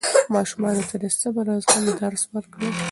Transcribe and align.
ماشومانو 0.35 0.83
ته 0.89 0.95
د 1.03 1.05
صبر 1.21 1.45
او 1.53 1.59
زغم 1.65 1.85
درس 2.01 2.23
ورکړئ. 2.33 2.71